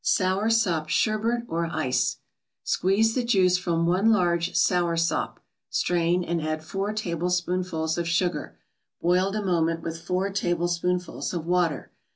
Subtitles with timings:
[0.03, 2.17] SOUR SOP SHERBET OR ICE
[2.63, 5.39] Squeeze the juice from one large sour sop,
[5.69, 8.57] strain, and add four tablespoonfuls of sugar,
[8.99, 11.91] boiled a moment with four tablespoonfuls of water.